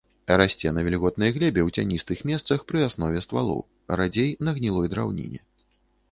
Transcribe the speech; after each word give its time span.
Расце 0.41 0.69
на 0.75 0.83
вільготнай 0.85 1.33
глебе 1.35 1.61
ў 1.63 1.69
цяністых 1.81 2.23
месцах 2.29 2.63
пры 2.71 2.81
аснове 2.85 3.21
ствалоў, 3.25 3.61
радзей 3.99 4.33
на 4.49 4.55
гнілой 4.57 4.87
драўніне. 4.95 5.43